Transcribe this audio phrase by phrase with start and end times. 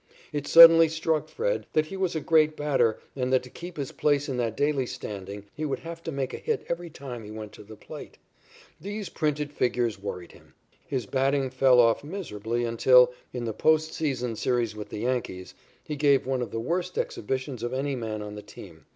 [0.33, 3.91] It suddenly struck Fred that he was a great batter and that to keep his
[3.91, 7.29] place in that daily standing he would have to make a hit every time he
[7.29, 8.17] went to the plate.
[8.79, 10.55] These printed figures worried him.
[10.87, 15.53] His batting fell off miserably until, in the post season series with the Yankees,
[15.83, 18.87] he gave one of the worst exhibitions of any man on the team.